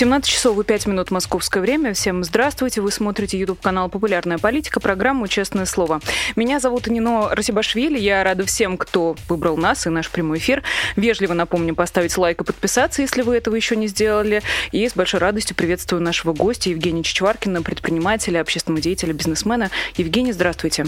[0.00, 1.92] 17 часов и 5 минут московское время.
[1.92, 2.80] Всем здравствуйте.
[2.80, 6.00] Вы смотрите YouTube-канал «Популярная политика», программу «Честное слово».
[6.36, 7.98] Меня зовут Нино Расибашвили.
[7.98, 10.62] Я рада всем, кто выбрал нас и наш прямой эфир.
[10.96, 14.40] Вежливо напомню поставить лайк и подписаться, если вы этого еще не сделали.
[14.72, 19.70] И с большой радостью приветствую нашего гостя Евгения Чичваркина, предпринимателя, общественного деятеля, бизнесмена.
[19.98, 20.86] Евгений, здравствуйте.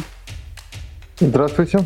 [1.21, 1.81] Здравствуйте.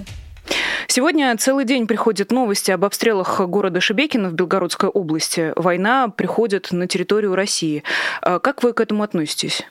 [0.89, 5.53] Сегодня целый день приходят новости об обстрелах города Шебекино в Белгородской области.
[5.57, 7.83] Война приходит на территорию России.
[8.23, 9.67] А как вы к этому относитесь?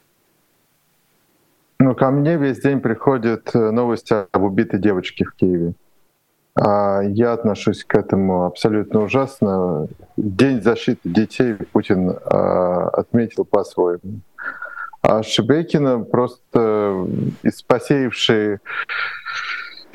[1.80, 5.74] Ну, ко мне весь день приходят э, новости об убитой девочке в Киеве.
[6.58, 9.88] А я отношусь к этому абсолютно ужасно.
[10.16, 14.22] День защиты детей Путин а, отметил по-своему.
[15.02, 17.08] А Шебекина просто
[17.44, 17.62] из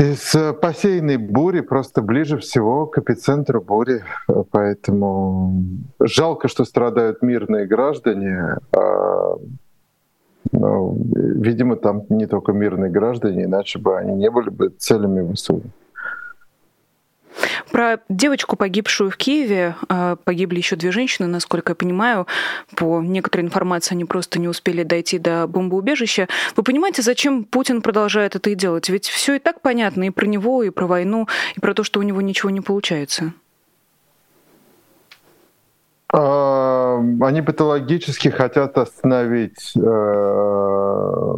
[0.01, 4.03] из э, посеянной бури просто ближе всего к эпицентру бури.
[4.51, 5.63] Поэтому
[6.01, 8.57] жалко, что страдают мирные граждане.
[8.73, 9.35] А,
[10.53, 15.63] ну, видимо, там не только мирные граждане, иначе бы они не были бы целями ВСУ.
[18.09, 22.27] Девочку, погибшую в Киеве, а, погибли еще две женщины, насколько я понимаю.
[22.77, 26.29] По некоторой информации они просто не успели дойти до бомбоубежища.
[26.57, 28.89] Вы понимаете, зачем Путин продолжает это и делать?
[28.89, 32.01] Ведь все и так понятно и про него, и про войну, и про то, что
[32.01, 33.33] у него ничего не получается.
[36.13, 41.35] А, они патологически хотят остановить э,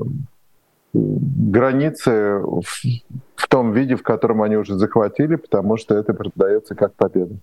[0.94, 2.64] границы в,
[3.36, 7.34] в том виде, в котором они уже захватили, потому что это продается как победа.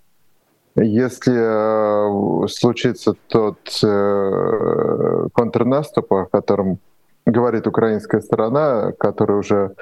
[0.75, 6.79] Если э, случится тот э, контрнаступ, о котором
[7.25, 9.75] говорит украинская сторона, которая уже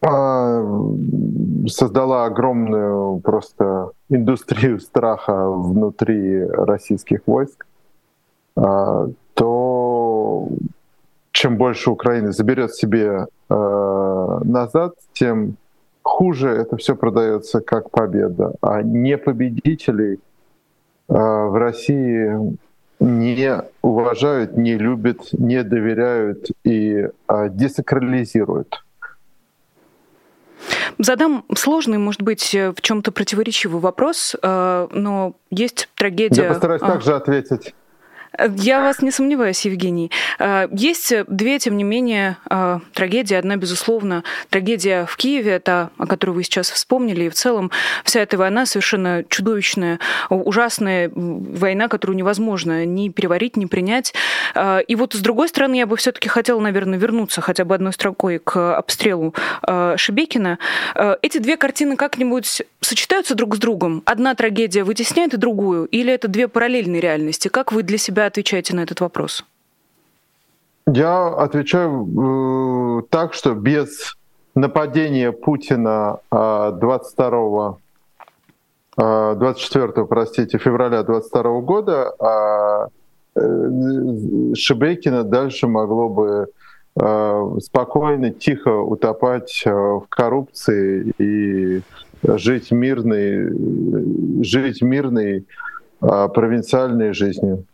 [0.00, 0.64] э,
[1.66, 7.66] создала огромную просто индустрию страха внутри российских войск,
[8.56, 10.48] э, то
[11.36, 15.56] чем больше Украина заберет себе э, назад, тем
[16.02, 18.54] хуже это все продается как победа.
[18.62, 20.18] А не победителей э,
[21.08, 22.56] в России
[23.00, 28.82] не уважают, не любят, не доверяют и э, десакрализируют.
[30.98, 36.44] Задам сложный, может быть, в чем-то противоречивый вопрос, э, но есть трагедия.
[36.44, 36.92] Я постараюсь а...
[36.92, 37.74] также ответить.
[38.56, 40.10] Я вас не сомневаюсь, Евгений.
[40.38, 43.34] А, есть две, тем не менее, а, трагедии.
[43.34, 47.70] Одна, безусловно, трагедия в Киеве, та, о которой вы сейчас вспомнили, и в целом
[48.04, 54.12] вся эта война совершенно чудовищная, ужасная война, которую невозможно ни переварить, ни принять.
[54.54, 57.92] А, и вот с другой стороны, я бы все-таки хотела, наверное, вернуться хотя бы одной
[57.92, 59.34] строкой к обстрелу
[59.96, 60.58] Шебекина.
[61.22, 64.02] Эти две картины как-нибудь сочетаются друг с другом?
[64.06, 65.86] Одна трагедия вытесняет другую?
[65.86, 67.48] Или это две параллельные реальности?
[67.48, 69.44] Как вы для себя отвечаете на этот вопрос?
[70.86, 74.16] Я отвечаю э, так, что без
[74.54, 77.76] нападения Путина 22
[78.96, 82.88] э, 24 э, простите, февраля 22 года а,
[83.34, 83.40] э,
[84.54, 86.46] Шебекина дальше могло бы
[87.00, 91.82] э, спокойно, тихо утопать в коррупции и
[92.36, 95.46] жить мирной, жить мирной
[96.00, 97.64] провинциальной жизнью.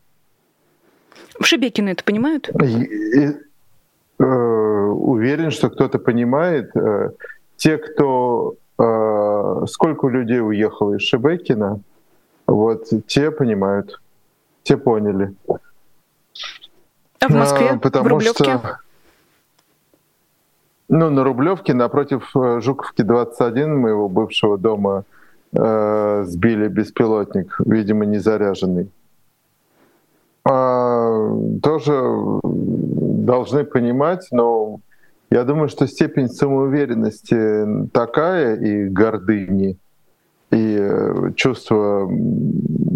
[1.38, 2.48] В Шебекино это понимают?
[2.48, 3.36] И,
[4.18, 6.70] э, уверен, что кто-то понимает.
[6.76, 7.10] Э,
[7.56, 8.54] те, кто...
[8.78, 11.80] Э, сколько людей уехало из Шебекина,
[12.46, 14.00] вот те понимают,
[14.62, 15.34] те поняли.
[17.20, 18.44] А в Москве, а, потому в Рублевке?
[18.44, 18.78] Что,
[20.92, 25.04] ну, на Рублевке напротив э, Жуковки 21 моего бывшего дома
[25.56, 28.90] э, сбили беспилотник, видимо, не заряженный.
[30.44, 31.98] А, тоже
[32.42, 34.80] должны понимать, но
[35.30, 39.78] я думаю, что степень самоуверенности такая и гордыни,
[40.50, 42.06] и э, чувство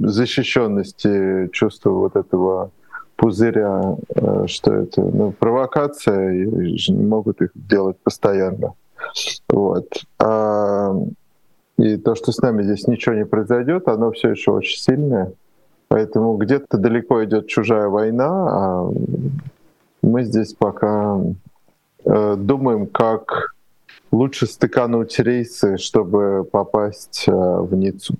[0.02, 2.72] защищенности, чувство вот этого
[3.16, 8.74] пузыря, э, что это ну, провокация, и не могут их делать постоянно.
[9.48, 9.88] Вот.
[10.18, 10.94] А,
[11.78, 15.32] и то, что с нами здесь ничего не произойдет, оно все еще очень сильное.
[15.88, 18.90] Поэтому где-то далеко идет чужая война, а
[20.02, 21.20] мы здесь пока
[22.04, 23.54] э, думаем, как
[24.10, 28.16] лучше стыкануть рейсы, чтобы попасть э, в Ниццу.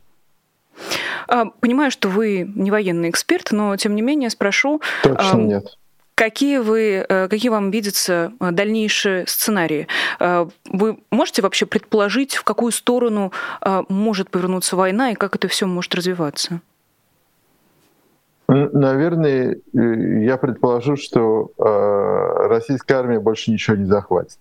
[1.28, 4.80] А, понимаю, что вы не военный эксперт, но тем не менее спрошу.
[5.02, 5.78] Точно нет.
[6.14, 9.86] Какие, вы, какие вам видятся дальнейшие сценарии?
[10.18, 13.32] Вы можете вообще предположить, в какую сторону
[13.90, 16.62] может повернуться война и как это все может развиваться?
[18.48, 21.52] Наверное, я предположу, что
[22.48, 24.38] российская армия больше ничего не захватит.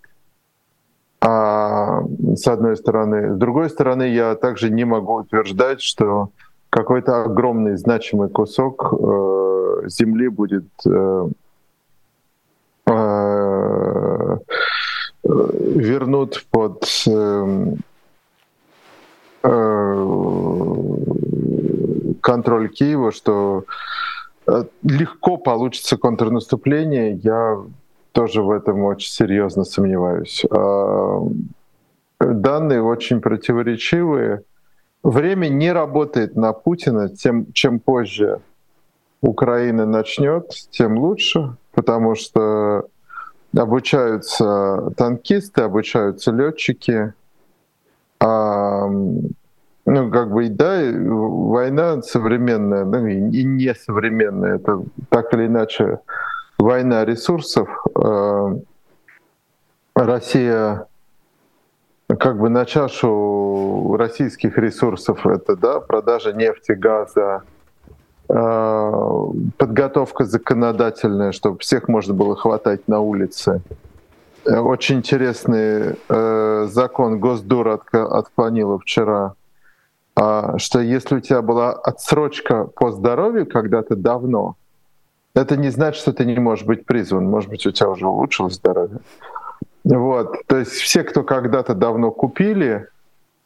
[2.35, 3.33] А, с одной стороны.
[3.33, 6.29] С другой стороны, я также не могу утверждать, что
[6.69, 11.27] какой-то огромный значимый кусок э, земли будет э,
[12.87, 14.37] э,
[15.23, 17.75] вернут под э,
[19.43, 20.05] э,
[22.21, 23.65] контроль Киева, что
[24.47, 27.57] э, легко получится контрнаступление, я
[28.11, 30.45] тоже в этом очень серьезно сомневаюсь.
[32.19, 34.43] А, данные очень противоречивые.
[35.03, 37.09] Время не работает на Путина.
[37.09, 38.41] Тем, чем позже
[39.21, 42.87] Украина начнет, тем лучше, потому что
[43.55, 47.13] обучаются танкисты, обучаются летчики.
[48.19, 55.99] А, ну, как бы, да, война современная, ну, и не современная, это так или иначе
[56.57, 57.69] война ресурсов.
[57.95, 58.55] Э,
[59.93, 60.87] Россия
[62.07, 67.43] как бы на чашу российских ресурсов это да, продажа нефти, газа,
[68.29, 68.91] э,
[69.57, 73.61] подготовка законодательная, чтобы всех можно было хватать на улице.
[74.45, 75.95] Э, очень интересный
[76.67, 79.33] закон Госдура отклонила вчера,
[80.15, 84.55] а, что если у тебя была отсрочка по здоровью когда-то давно,
[85.33, 87.25] это не значит, что ты не можешь быть призван.
[87.25, 88.99] Может быть, у тебя уже улучшилось здоровье.
[89.85, 90.35] Вот.
[90.47, 92.87] То есть все, кто когда-то давно купили,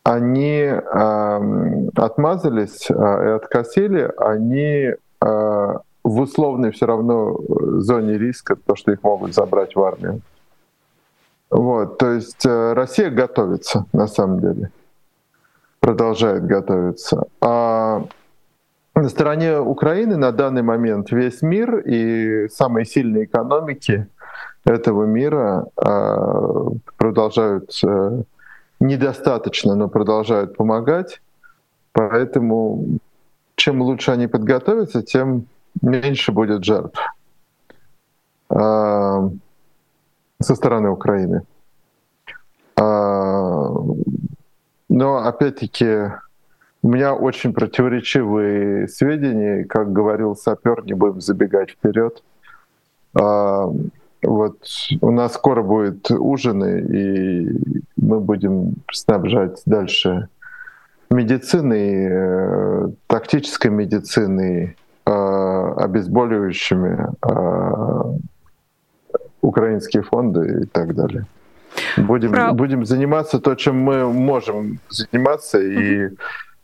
[0.04, 4.96] они э, отмазались э, и откосили, они э,
[6.04, 7.38] в условной все равно
[7.82, 10.22] зоне риска, то, что их могут забрать в армию.
[11.52, 14.72] Вот, то есть э, Россия готовится, на самом деле,
[15.82, 17.26] продолжает готовиться.
[17.42, 18.06] А
[18.96, 24.08] на стороне Украины на данный момент весь мир и самые сильные экономики
[24.70, 26.68] этого мира а,
[26.98, 28.22] продолжают э,
[28.80, 31.22] недостаточно, но продолжают помогать.
[31.92, 33.00] Поэтому
[33.56, 35.48] чем лучше они подготовятся, тем
[35.82, 37.00] меньше будет жертв
[38.50, 39.30] а,
[40.40, 41.42] со стороны Украины.
[42.76, 43.74] А,
[44.88, 46.12] но опять-таки
[46.84, 49.66] у меня очень противоречивые сведения.
[49.66, 52.24] Как говорил сапер, не будем забегать вперед.
[54.22, 54.58] Вот
[55.02, 57.48] у нас скоро будет ужины, и
[57.96, 60.28] мы будем снабжать дальше
[61.10, 68.18] медициной, э, тактической медициной, э, обезболивающими, э,
[69.42, 71.26] украинские фонды и так далее.
[71.98, 72.54] Будем, Про...
[72.54, 76.10] будем заниматься то, чем мы можем заниматься, и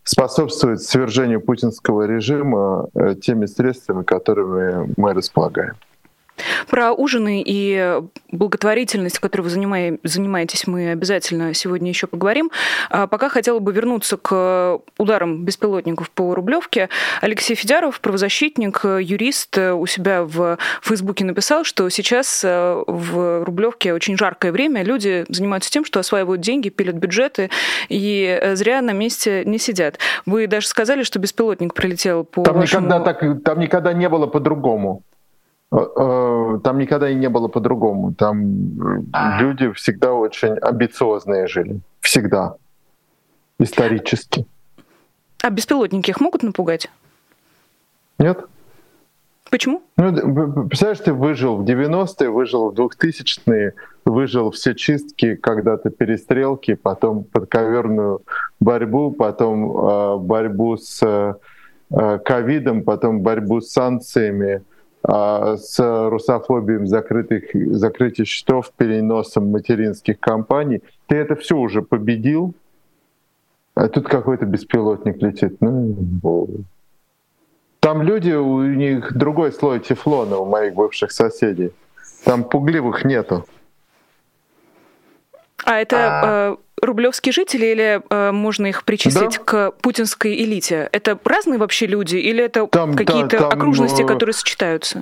[0.04, 5.74] способствовать свержению путинского режима э, теми средствами, которыми мы располагаем.
[6.70, 12.52] Про ужины и благотворительность, которой вы занимаетесь, мы обязательно сегодня еще поговорим.
[12.90, 16.90] А пока хотела бы вернуться к ударам беспилотников по Рублевке.
[17.22, 24.18] Алексей Федяров, правозащитник, юрист, у себя в Фейсбуке написал, что сейчас э, в Рублевке очень
[24.18, 27.50] жаркое время, люди занимаются тем, что осваивают деньги, пилят бюджеты
[27.90, 30.00] и э, зря на месте не сидят.
[30.26, 32.88] Вы даже сказали, что беспилотник прилетел по там вашему...
[32.88, 35.04] Никогда так, там никогда не было по-другому.
[35.72, 38.14] Э, э, там никогда и не было по-другому.
[38.14, 41.80] Там люди всегда очень амбициозные жили.
[42.02, 42.56] Всегда.
[43.60, 44.46] Исторически.
[45.42, 46.90] А беспилотники их могут напугать?
[48.20, 48.46] Нет.
[49.52, 49.84] Почему?
[49.98, 53.74] Ну, представляешь, ты выжил в 90-е, выжил в 2000-е,
[54.06, 58.22] выжил все чистки, когда-то перестрелки, потом подковерную
[58.60, 64.64] борьбу, потом э, борьбу с э, ковидом, потом борьбу с санкциями,
[65.08, 67.44] с русофобией закрытых,
[67.76, 70.82] закрытия счетов, переносом материнских компаний.
[71.08, 72.56] Ты это все уже победил,
[73.76, 75.58] а тут какой-то беспилотник летит.
[75.60, 76.48] Ну,
[77.80, 81.72] там люди, у них другой слой тефлона у моих бывших соседей.
[82.24, 83.46] Там пугливых нету.
[85.66, 86.52] А это а...
[86.52, 89.44] Э, рублевские жители или э, можно их причислить да.
[89.44, 90.88] к путинской элите?
[90.92, 95.02] Это разные вообще люди или это какие-то да, окружности, э, которые сочетаются?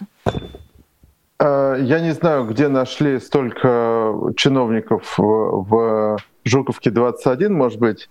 [1.40, 8.10] Э, я не знаю, где нашли столько чиновников в, в Жуковке 21, может быть,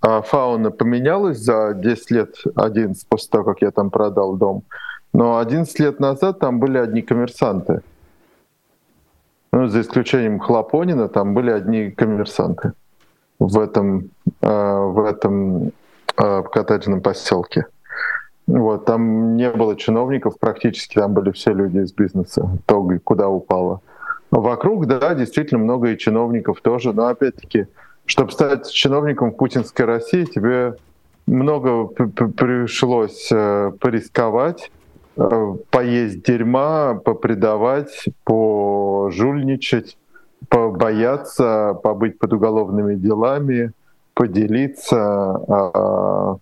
[0.00, 4.64] а фауна поменялась за 10 лет, 11 после того, как я там продал дом.
[5.12, 7.82] Но 11 лет назад там были одни коммерсанты.
[9.52, 12.72] Ну, за исключением Хлопонина, там были одни коммерсанты
[13.38, 15.72] в этом, э, в этом
[16.16, 17.66] э, коттеджном поселке.
[18.46, 23.80] Вот, там не было чиновников практически, там были все люди из бизнеса, то, куда упало.
[24.30, 27.66] Вокруг, да, действительно много и чиновников тоже, но опять-таки,
[28.06, 30.76] чтобы стать чиновником в путинской России, тебе
[31.26, 34.70] много пришлось э, порисковать,
[35.70, 39.96] поесть дерьма, попредавать, пожульничать,
[40.48, 43.72] побояться, побыть под уголовными делами,
[44.14, 46.36] поделиться, а,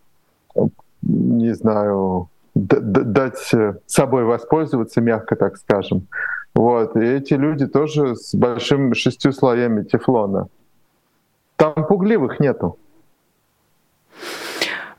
[1.03, 3.53] не знаю, дать
[3.87, 6.07] собой воспользоваться, мягко так скажем.
[6.55, 6.97] Вот.
[6.97, 10.49] И эти люди тоже с большими шестью слоями тефлона.
[11.57, 12.77] Там пугливых нету.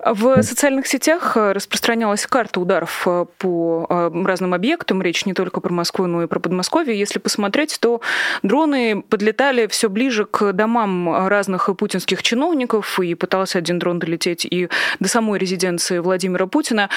[0.04, 5.02] В социальных сетях э, распространялась карта ударов э, по э, разным объектам.
[5.02, 6.98] Речь не только про Москву, но и про Подмосковье.
[6.98, 8.02] Если посмотреть, то
[8.42, 14.70] дроны подлетали все ближе к домам разных путинских чиновников, и пытался один дрон долететь и
[15.00, 16.90] до самой резиденции Владимира Путина.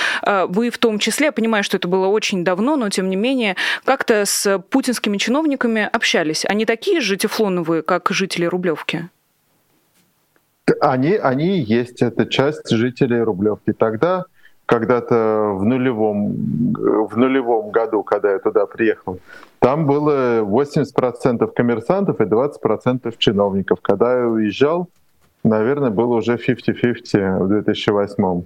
[0.49, 3.57] Вы в том числе, я понимаю, что это было очень давно, но тем не менее,
[3.85, 6.45] как-то с путинскими чиновниками общались.
[6.47, 9.09] Они такие же тефлоновые, как жители Рублевки?
[10.81, 13.73] Они, они есть, это часть жителей Рублевки.
[13.73, 14.25] Тогда,
[14.67, 16.33] когда-то в нулевом,
[17.07, 19.19] в нулевом году, когда я туда приехал,
[19.59, 23.81] там было 80% коммерсантов и 20% чиновников.
[23.83, 24.89] Когда я уезжал,
[25.43, 28.45] наверное, было уже 50-50 в 2008.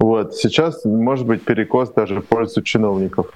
[0.00, 0.34] Вот.
[0.34, 3.32] Сейчас, может быть, перекос даже в пользу чиновников.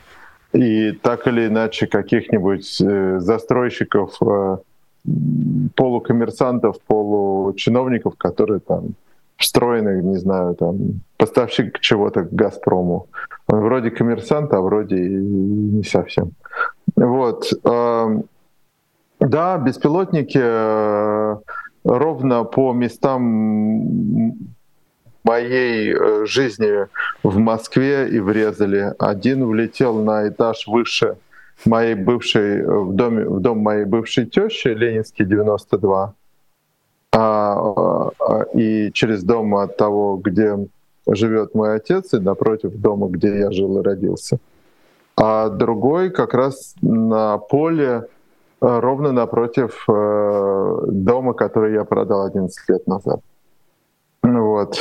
[0.52, 4.58] И так или иначе каких-нибудь э, застройщиков э,
[5.74, 8.94] полукоммерсантов, получиновников, которые там
[9.36, 13.08] встроены, не знаю, там поставщик чего-то к Газпрому.
[13.48, 16.32] Он вроде коммерсант, а вроде и не совсем.
[16.94, 17.52] Вот.
[17.64, 18.24] Эм,
[19.18, 21.36] да, беспилотники э,
[21.84, 24.34] ровно по местам
[25.24, 26.86] моей э, жизни
[27.22, 28.94] в Москве и врезали.
[28.98, 31.16] Один влетел на этаж выше—
[31.64, 36.14] моей бывшей, э, в, доме, в дом моей бывшей тещи, Ленинский 92,
[37.14, 40.56] а, а, и через дом от того, где
[41.06, 44.38] живет мой отец, и напротив дома, где я жил и родился.
[45.16, 48.00] А другой как раз на поле, э,
[48.60, 53.20] ровно напротив э, дома, который я продал 11 лет назад.
[54.22, 54.78] Вот.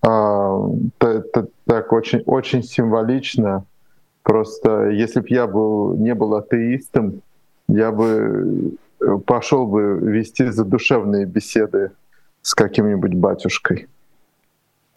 [0.00, 0.58] А,
[0.98, 3.64] так очень, очень символично
[4.28, 7.22] Просто если бы я был, не был атеистом,
[7.66, 11.92] я бы э, пошел бы вести задушевные беседы
[12.42, 13.88] с каким-нибудь батюшкой.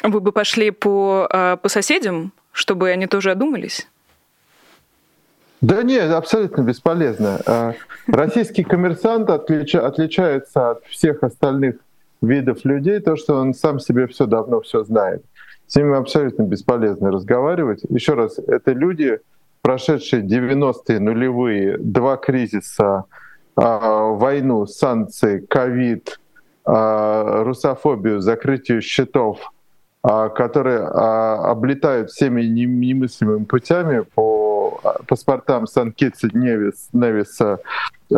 [0.03, 3.87] Вы бы пошли по, а, по соседям, чтобы они тоже одумались?
[5.61, 7.39] Да нет, абсолютно бесполезно.
[7.45, 7.75] А,
[8.07, 11.77] российский коммерсант отлича, отличается от всех остальных
[12.21, 15.23] видов людей, то, что он сам себе все давно все знает.
[15.71, 17.79] С ними абсолютно бесполезно разговаривать.
[17.87, 19.21] Еще раз, это люди,
[19.61, 23.05] прошедшие 90-е, нулевые, два кризиса,
[23.55, 26.19] а, войну, санкции, ковид,
[26.65, 29.53] а, русофобию, закрытие счетов,
[30.03, 34.30] а, которые облетают всеми немыслимыми путями по
[35.07, 37.59] паспортам Сан-Китса Невис, Невиса
[38.09, 38.15] э,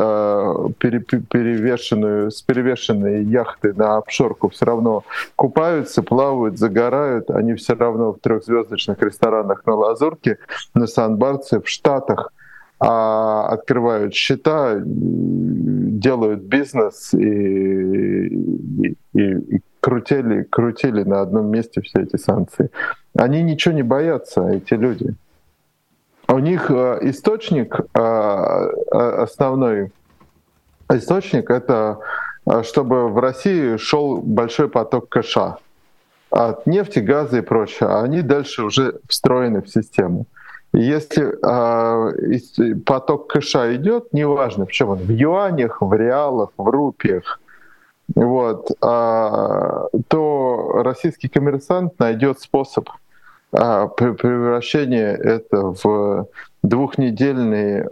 [0.79, 5.03] перевешенную, с перевешенной яхты на обшорку все равно
[5.35, 7.29] купаются, плавают, загорают.
[7.31, 10.37] Они все равно в трехзвездочных ресторанах на Лазурке,
[10.73, 12.31] на Сан-Барце, в Штатах
[12.85, 22.17] а открывают счета, делают бизнес и, и, и крутили, крутили на одном месте все эти
[22.17, 22.71] санкции.
[23.17, 25.15] Они ничего не боятся, эти люди.
[26.33, 29.91] У них э, источник, э, э, основной
[30.91, 31.99] источник, это
[32.63, 35.57] чтобы в России шел большой поток кэша
[36.31, 40.25] от нефти, газа и прочее, а они дальше уже встроены в систему.
[40.73, 41.31] И если
[42.81, 47.39] поток кэша идет, неважно, в чем он, в юанях, в реалах, в рупиях,
[48.13, 52.89] вот, то российский коммерсант найдет способ
[53.53, 56.27] а превращение это в
[56.63, 57.89] двухнедельные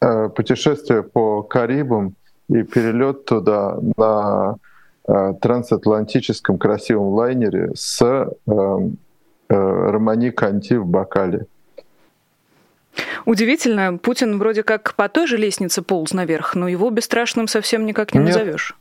[0.00, 2.14] э, путешествие по Карибам
[2.48, 4.56] и перелет туда на
[5.08, 8.26] э, трансатлантическом красивом лайнере с э,
[9.48, 11.46] Романи Канти в Бакале.
[13.24, 18.14] Удивительно, Путин вроде как по той же лестнице полз наверх, но его бесстрашным совсем никак
[18.14, 18.28] не нет.
[18.28, 18.76] назовешь.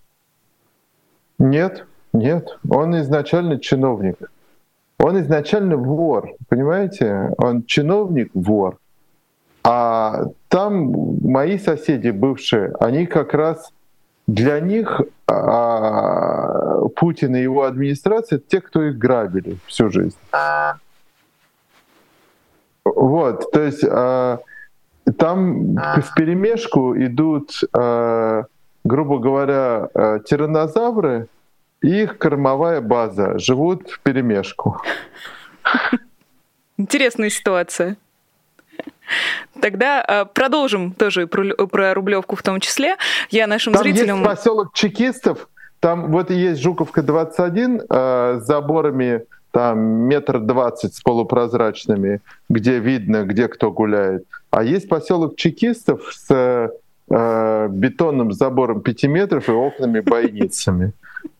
[1.40, 2.58] Нет, нет.
[2.70, 4.18] Он изначально чиновник.
[5.02, 7.34] Он изначально вор, понимаете?
[7.38, 8.78] Он чиновник вор.
[9.64, 13.72] А там мои соседи бывшие, они как раз
[14.28, 20.18] для них а, Путин и его администрация те, кто их грабили всю жизнь.
[22.84, 24.40] Вот, то есть а,
[25.18, 28.46] там в перемешку идут, а,
[28.84, 31.41] грубо говоря, а, тираннозавры и
[31.82, 34.82] их кормовая база живут в перемешку.
[36.78, 37.98] Интересная ситуация.
[39.60, 42.96] Тогда э, продолжим тоже про, про Рублевку в том числе.
[43.30, 44.20] Я нашим там зрителям...
[44.20, 50.96] Есть поселок чекистов, там вот и есть Жуковка 21 э, с заборами там метр двадцать
[50.96, 54.26] с полупрозрачными, где видно, где кто гуляет.
[54.50, 56.72] А есть поселок чекистов с
[57.12, 60.94] э, бетонным забором 5 метров и окнами-бойницами.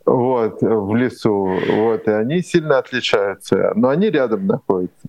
[0.06, 1.60] Вот, в лесу.
[1.70, 5.08] Вот, и они сильно отличаются, но они рядом находятся.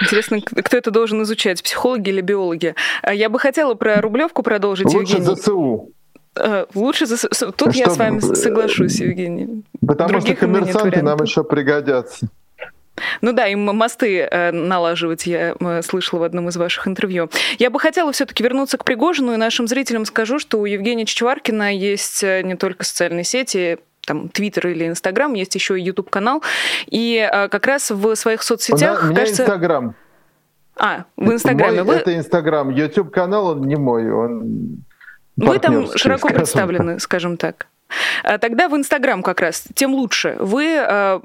[0.00, 2.74] Интересно, кто это должен изучать, психологи или биологи?
[3.02, 5.34] А я бы хотела про Рублевку продолжить, Лучше Евгений.
[5.34, 5.90] ЗСУ.
[6.36, 7.16] Э, лучше за...
[7.16, 9.64] Тут что, я с вами соглашусь, Евгений.
[9.86, 12.28] Потому Других что коммерсанты нам еще пригодятся.
[13.20, 17.30] Ну да, им мосты э, налаживать, я э, слышала в одном из ваших интервью.
[17.58, 21.74] Я бы хотела все-таки вернуться к Пригожину, и нашим зрителям скажу, что у Евгения Чичваркина
[21.74, 26.42] есть не только социальные сети, там Твиттер или Инстаграм, есть еще и Ютуб канал.
[26.86, 29.42] И а, как раз в своих соцсетях, у меня кажется...
[29.42, 29.94] Инстаграм.
[30.78, 31.82] А, в Инстаграме.
[31.82, 32.00] Мой Вы...
[32.00, 32.70] Это Инстаграм.
[32.70, 34.84] Ютуб канал он не мой, он.
[35.36, 37.66] Вы там широко представлены, скажем так.
[38.24, 40.36] А тогда в Инстаграм как раз, тем лучше.
[40.38, 41.20] Вы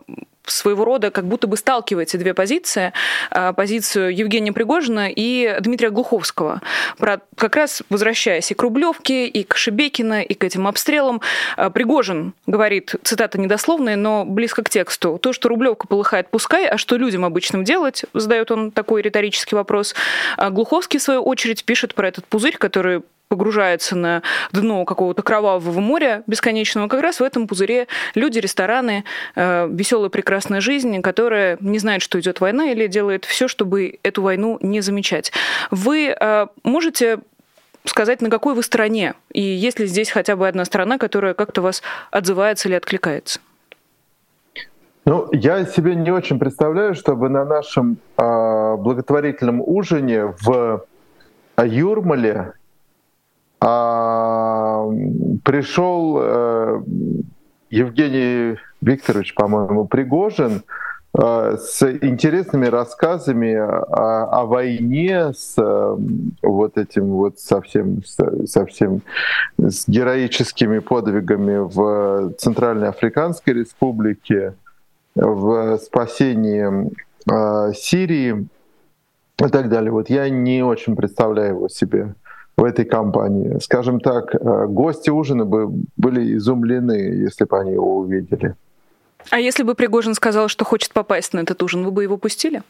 [0.52, 2.94] своего рода как будто бы сталкиваете две позиции,
[3.30, 6.62] а, позицию Евгения Пригожина и Дмитрия Глуховского.
[6.98, 11.22] Про, как раз возвращаясь и к Рублевке, и к Шебекина, и к этим обстрелам,
[11.58, 16.78] а, Пригожин говорит, цитата недословная, но близко к тексту, то, что Рублевка полыхает, пускай, а
[16.78, 19.96] что людям обычным делать, задает он такой риторический вопрос.
[20.38, 25.80] А Глуховский, в свою очередь, пишет про этот пузырь, который погружается на дно какого-то кровавого
[25.80, 29.06] моря бесконечного, как раз в этом пузыре люди, рестораны,
[29.38, 34.22] э, веселая прекрасная жизнь, которая не знает, что идет война, или делает все, чтобы эту
[34.22, 35.32] войну не замечать.
[35.72, 37.20] Вы э, можете
[37.86, 41.62] сказать, на какой вы стороне, и есть ли здесь хотя бы одна сторона, которая как-то
[41.62, 43.40] вас отзывается или откликается?
[45.06, 50.84] Ну, я себе не очень представляю, чтобы на нашем э, благотворительном ужине в
[51.58, 52.56] Юрмале
[53.62, 54.88] а,
[55.44, 56.82] пришел э,
[57.70, 60.64] Евгений Викторович, по-моему, Пригожин
[61.14, 65.98] э, с интересными рассказами о, о войне, с э,
[66.42, 68.02] вот этим вот совсем,
[68.46, 69.04] совсем
[69.60, 74.56] с героическими подвигами в Центральной Африканской Республике,
[75.14, 76.92] в спасении
[77.30, 78.48] э, Сирии
[79.38, 79.92] и так далее.
[79.92, 82.16] Вот я не очень представляю его себе
[82.58, 83.60] в этой компании.
[83.60, 88.56] Скажем так, э, гости ужина бы были изумлены, если бы они его увидели.
[89.30, 92.64] А если бы Пригожин сказал, что хочет попасть на этот ужин, вы бы его пустили?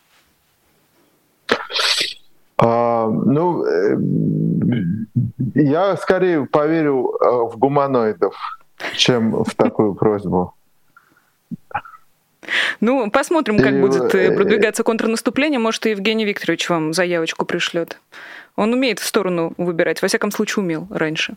[2.57, 3.97] А, ну, э,
[5.55, 8.35] я скорее поверю э, в гуманоидов,
[8.93, 10.53] чем в такую просьбу.
[12.79, 15.59] Ну, посмотрим, как и, будет продвигаться контрнаступление.
[15.59, 17.99] Может, и Евгений Викторович вам заявочку пришлет.
[18.55, 21.35] Он умеет в сторону выбирать, во всяком случае умел раньше.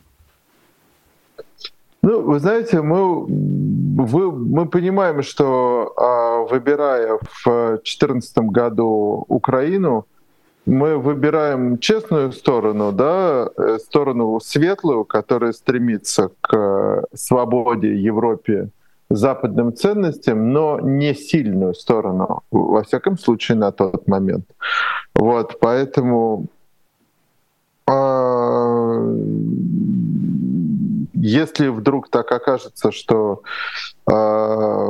[2.02, 10.06] Ну, вы знаете, мы, вы, мы понимаем, что а, выбирая в 2014 году Украину,
[10.66, 18.70] мы выбираем честную сторону, да, э, сторону светлую, которая стремится к свободе, Европе,
[19.16, 24.46] западным ценностям, но не сильную сторону, во всяком случае, на тот момент.
[25.14, 26.46] Вот, поэтому
[27.87, 29.14] а,
[31.14, 33.42] если вдруг так окажется, что
[34.11, 34.88] э,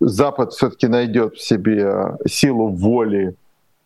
[0.00, 3.34] Запад все-таки найдет в себе силу воли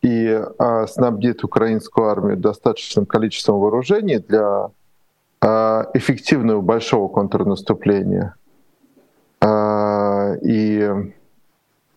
[0.03, 4.71] и э, снабдит украинскую армию достаточным количеством вооружений для
[5.93, 8.35] эффективного большого контрнаступления
[9.45, 11.13] и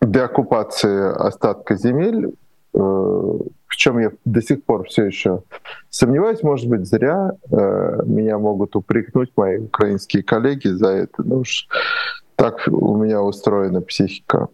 [0.00, 2.26] деоккупации остатка земель,
[2.74, 5.42] э, в чем я до сих пор все еще
[5.90, 11.22] сомневаюсь, может быть, зря э, меня могут упрекнуть мои украинские коллеги за это.
[11.22, 11.68] Ну уж
[12.36, 14.48] так у меня устроена психика.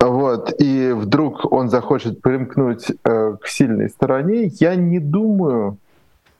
[0.00, 5.78] Вот, и вдруг он захочет примкнуть э, к сильной стороне, я не думаю,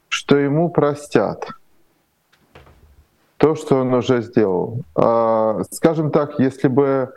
[0.09, 1.49] что ему простят
[3.37, 4.81] то, что он уже сделал.
[4.97, 7.13] Э, скажем так, если бы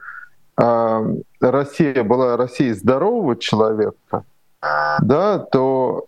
[1.39, 4.23] Россия была Россией здорового человека,
[5.03, 6.07] да, то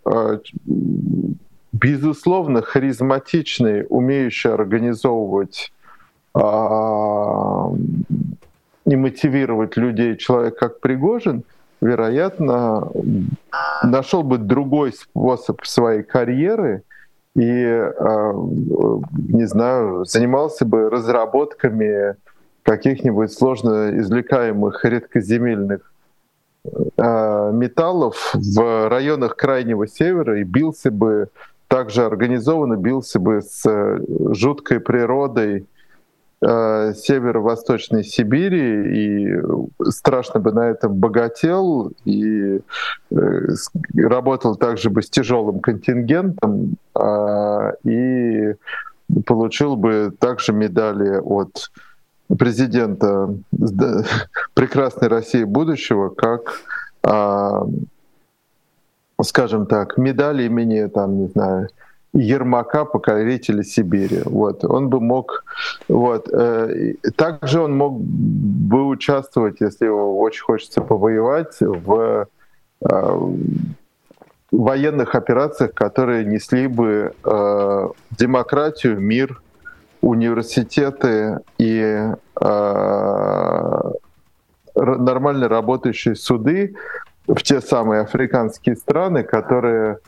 [1.72, 5.72] безусловно харизматичный, умеющий организовывать
[6.34, 6.40] и
[8.96, 11.44] мотивировать людей человек как Пригожин,
[11.80, 12.90] вероятно,
[13.82, 16.82] нашел бы другой способ своей карьеры
[17.36, 17.40] и,
[19.28, 22.16] не знаю, занимался бы разработками
[22.62, 25.92] каких-нибудь сложно извлекаемых редкоземельных
[26.96, 31.28] металлов в районах Крайнего Севера и бился бы
[31.68, 33.64] также организованно бился бы с
[34.32, 35.66] жуткой природой
[36.42, 39.42] Э, северо-восточной Сибири и
[39.90, 42.60] страшно бы на этом богател и
[43.10, 43.46] э,
[43.94, 48.54] работал также бы с тяжелым контингентом а, и
[49.26, 51.70] получил бы также медали от
[52.38, 53.34] президента
[54.54, 56.54] прекрасной России будущего, как
[57.02, 57.66] а,
[59.22, 61.68] скажем так, медали имени, там, не знаю,
[62.12, 64.22] Ермака, покорителя Сибири.
[64.24, 64.64] Вот.
[64.64, 65.44] Он бы мог...
[65.88, 66.28] Вот.
[66.32, 72.26] Э, также он мог бы участвовать, если его очень хочется повоевать, в
[72.82, 73.18] э,
[74.50, 79.40] военных операциях, которые несли бы э, демократию, мир,
[80.00, 82.08] университеты и
[84.74, 86.74] нормально работающие суды
[87.26, 89.98] в те самые африканские страны, которые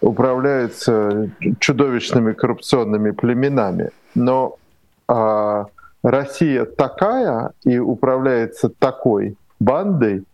[0.00, 3.90] управляются чудовищными коррупционными племенами.
[4.14, 4.56] Но
[5.08, 5.66] а,
[6.02, 10.24] Россия такая и управляется такой бандой,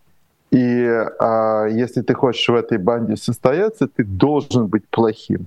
[0.50, 5.46] и а, если ты хочешь в этой банде состояться, ты должен быть плохим.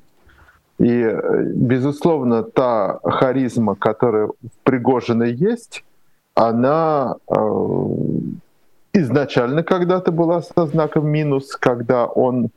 [0.80, 1.14] И,
[1.56, 5.84] безусловно, та харизма, которая в Пригожиной есть,
[6.36, 7.36] она э,
[8.94, 12.50] изначально когда-то была со знаком минус, когда он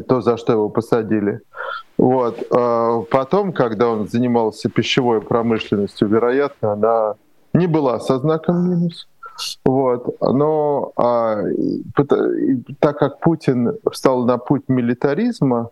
[0.00, 1.40] то, за что его посадили.
[1.98, 2.46] Вот.
[2.50, 7.14] А потом, когда он занимался пищевой промышленностью, вероятно, она
[7.52, 9.08] не была со знаком минус.
[9.64, 10.20] Вот.
[10.20, 11.42] Но а,
[12.78, 15.70] так как Путин встал на путь милитаризма,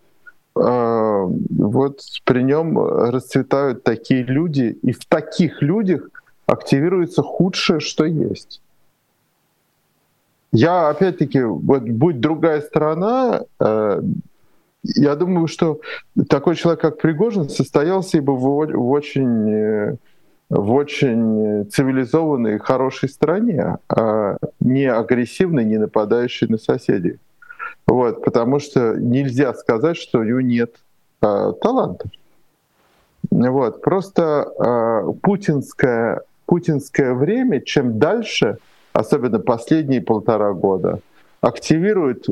[0.55, 6.09] а, вот при нем расцветают такие люди, и в таких людях
[6.47, 8.61] активируется худшее, что есть.
[10.53, 14.03] Я, опять-таки, вот будь другая сторона, э,
[14.85, 15.81] я думаю, что
[16.29, 19.97] такой человек, как Пригожин, состоялся бы в, в очень э,
[20.51, 27.19] в очень цивилизованной хорошей стране, а не агрессивной, не нападающей на соседей.
[27.87, 30.75] Вот, потому что нельзя сказать, что у него нет
[31.23, 32.11] а, талантов.
[33.31, 38.59] Вот, просто а, путинское, путинское время, чем дальше–
[38.92, 41.00] особенно последние полтора года,
[41.40, 42.26] активирует,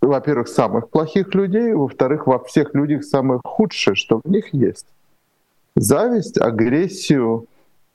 [0.00, 4.86] во-первых, самых плохих людей, во-вторых, во всех людях самое худшее, что в них есть.
[5.76, 7.46] Зависть, агрессию,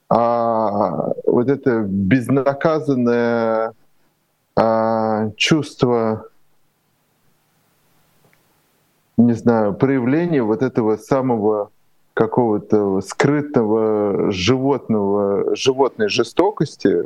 [0.10, 3.74] а, вот это безнаказанное
[4.56, 6.28] а, чувство,
[9.18, 11.72] не знаю, проявления вот этого самого
[12.14, 17.04] какого-то скрытого животного, животной жестокости,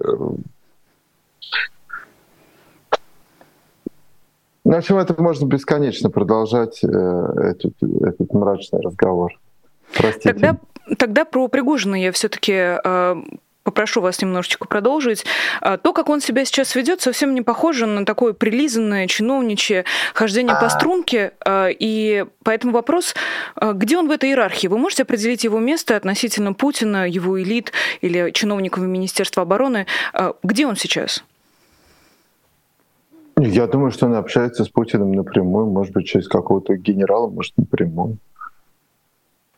[4.69, 9.31] ну, в общем, это можно бесконечно продолжать, э, этот, этот мрачный разговор.
[9.97, 10.33] Простите.
[10.33, 10.57] Тогда,
[10.97, 13.15] тогда про Пригожина я все-таки э,
[13.63, 15.25] попрошу вас немножечко продолжить.
[15.61, 20.55] А, то, как он себя сейчас ведет, совсем не похоже на такое прилизанное чиновничье хождение
[20.55, 20.69] по а.
[20.69, 21.33] струнке.
[21.45, 23.15] А, и поэтому вопрос,
[23.59, 24.67] где он в этой иерархии?
[24.67, 27.71] Вы можете определить его место относительно Путина, его элит
[28.01, 29.85] или чиновников Министерства обороны?
[30.43, 31.23] Где он сейчас?
[33.41, 38.17] Я думаю, что он общается с Путиным напрямую, может быть, через какого-то генерала, может, напрямую.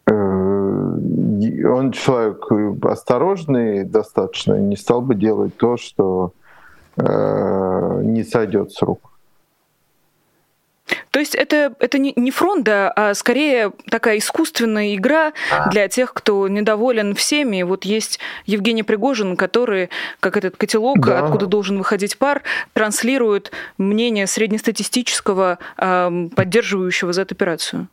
[0.05, 2.45] Э, он человек
[2.83, 6.33] осторожный достаточно, не стал бы делать то, что
[6.95, 9.10] э, не сойдет с рук.
[11.11, 15.33] То есть это, это не, не фронта, а скорее такая искусственная игра
[15.69, 17.63] для тех, кто недоволен всеми.
[17.63, 19.89] Вот есть Евгений Пригожин, который,
[20.21, 21.19] как этот котелок, да.
[21.19, 22.43] откуда должен выходить пар,
[22.73, 27.87] транслирует мнение среднестатистического, поддерживающего за эту операцию.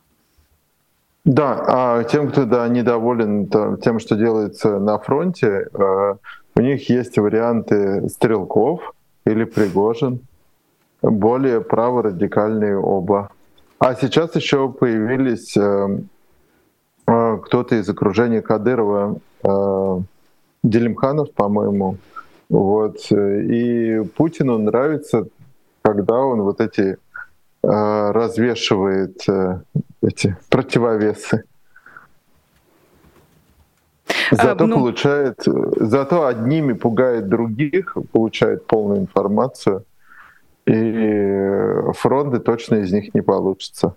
[1.25, 3.49] Да, а тем, кто да, недоволен
[3.81, 6.15] тем, что делается на фронте, э,
[6.55, 8.93] у них есть варианты Стрелков
[9.25, 10.21] или Пригожин,
[11.01, 13.29] более праворадикальные оба.
[13.79, 15.99] А сейчас еще появились э,
[17.07, 19.99] э, кто-то из окружения Кадырова, э,
[20.63, 21.97] Делимханов, по-моему.
[22.49, 22.97] Вот.
[23.11, 25.27] И Путину нравится
[25.81, 26.97] когда он вот эти
[27.63, 29.61] э, развешивает э,
[30.01, 31.43] эти противовесы.
[34.31, 34.75] Зато а, ну...
[34.75, 39.85] получает, зато одними пугает других, получает полную информацию,
[41.89, 43.95] и фронты точно из них не получится.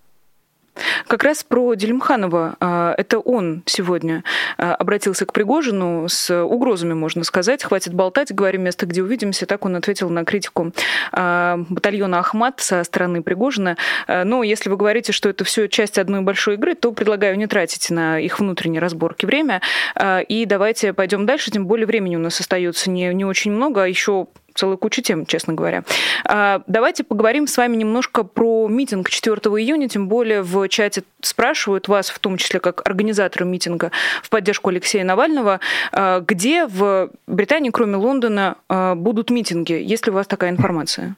[1.06, 2.56] Как раз про Делимханова.
[2.60, 4.24] А, это он сегодня
[4.56, 7.62] а, обратился к Пригожину с угрозами, можно сказать.
[7.62, 9.44] Хватит болтать, говорим место, где увидимся.
[9.46, 10.72] Так он ответил на критику
[11.12, 13.76] а, батальона Ахмат со стороны Пригожина.
[14.08, 17.90] Но если вы говорите, что это все часть одной большой игры, то предлагаю не тратить
[17.90, 19.60] на их внутренние разборки время.
[20.28, 21.50] И давайте пойдем дальше.
[21.50, 25.54] Тем более времени у нас остается не, не очень много, еще целую кучу тем, честно
[25.54, 25.84] говоря.
[26.24, 31.88] А, давайте поговорим с вами немножко про митинг 4 июня, тем более в чате спрашивают
[31.88, 33.90] вас, в том числе как организатора митинга
[34.22, 35.60] в поддержку Алексея Навального,
[35.92, 39.72] а, где в Британии, кроме Лондона, а, будут митинги?
[39.72, 41.16] Есть ли у вас такая информация?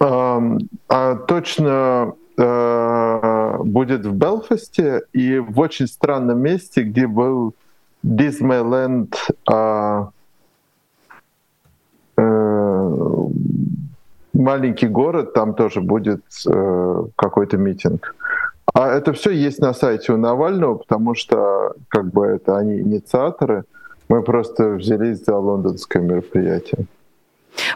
[0.00, 0.42] А,
[0.88, 7.52] а, точно будет в Белфасте и в очень странном месте, где был
[8.06, 9.12] Disneyland
[14.38, 18.14] маленький город, там тоже будет э, какой-то митинг.
[18.72, 23.64] А это все есть на сайте у Навального, потому что как бы это они инициаторы.
[24.08, 26.86] Мы просто взялись за лондонское мероприятие.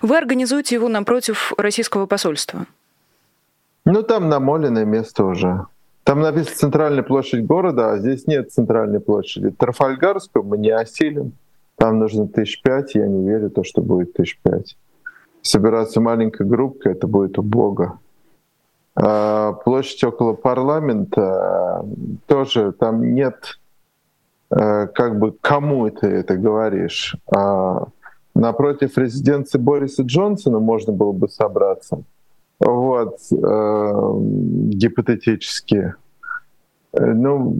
[0.00, 2.66] Вы организуете его напротив российского посольства?
[3.84, 5.66] Ну, там намоленное место уже.
[6.04, 9.50] Там написано центральная площадь города, а здесь нет центральной площади.
[9.50, 11.32] Трафальгарскую мы не осилим.
[11.76, 14.76] Там нужно тысяч пять, я не верю, то, что будет тысяч пять
[15.42, 17.98] собираться маленькой группкой, это будет убого.
[18.94, 21.84] А площадь около парламента
[22.26, 23.58] тоже там нет
[24.50, 27.16] э, как бы кому ты это говоришь.
[27.34, 27.84] А
[28.34, 32.02] напротив резиденции Бориса Джонсона можно было бы собраться.
[32.60, 34.12] Вот, э,
[34.68, 35.94] гипотетически.
[36.92, 37.56] Э, ну,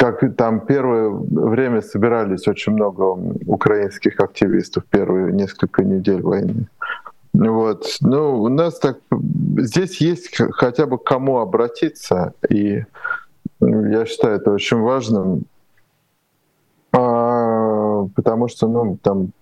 [0.00, 3.02] как там первое время собирались очень много
[3.46, 6.68] украинских активистов первые несколько недель войны.
[7.34, 7.84] Вот.
[8.00, 8.96] Ну, у нас так
[9.58, 12.86] здесь есть хотя бы кому обратиться, и
[13.60, 15.42] я считаю это очень важным,
[16.92, 19.32] а, потому что ну, там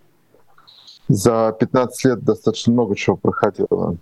[1.07, 3.97] за 15 лет достаточно много чего проходило.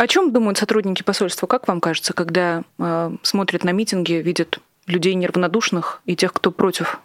[0.00, 5.12] О чем думают сотрудники посольства, как вам кажется, когда э, смотрят на митинги, видят людей
[5.12, 7.02] неравнодушных и тех, кто против?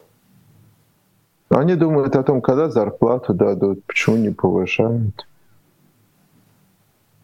[1.50, 5.28] Они думают о том, когда зарплату дадут, почему не повышают.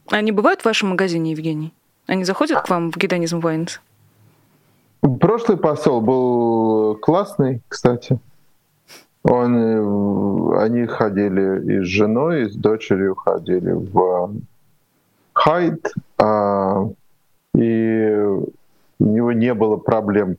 [0.09, 1.73] Они бывают в вашем магазине, Евгений?
[2.05, 3.79] Они заходят к вам в гедонизм Вайнс?
[5.21, 8.19] Прошлый посол был классный, кстати.
[9.23, 14.33] Он, э, они ходили и с женой, и с дочерью ходили в
[15.43, 16.87] Хайд, а,
[17.55, 18.25] и
[18.99, 20.37] у него не было проблем.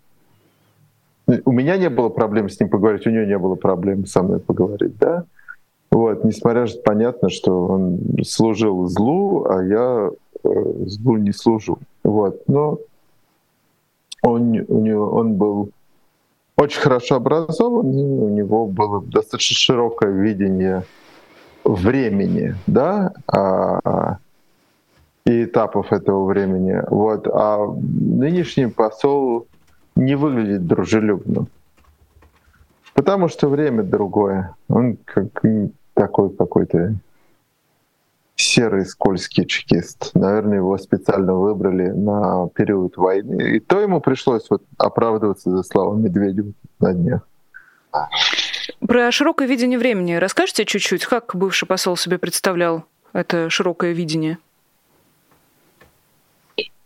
[1.44, 4.38] У меня не было проблем с ним поговорить, у него не было проблем со мной
[4.38, 5.24] поговорить, да.
[5.90, 10.10] Вот, несмотря же понятно, что он служил злу, а я
[10.44, 10.48] э,
[10.86, 11.78] злу не служу.
[12.04, 12.78] Вот, но
[14.22, 15.70] он, у него, он был
[16.56, 20.84] очень хорошо образован, у него было достаточно широкое видение
[21.64, 24.18] времени, да, а,
[25.24, 26.82] и этапов этого времени.
[26.88, 27.26] Вот.
[27.28, 29.46] А нынешний посол
[29.94, 31.46] не выглядит дружелюбно.
[32.94, 34.54] Потому что время другое.
[34.68, 35.42] Он как
[35.94, 36.94] такой какой-то
[38.34, 40.10] серый скользкий чекист.
[40.14, 43.56] Наверное, его специально выбрали на период войны.
[43.56, 47.28] И то ему пришлось вот оправдываться за слова Медведева на днях.
[48.86, 54.38] Про широкое видение времени расскажите чуть-чуть, как бывший посол себе представлял это широкое видение?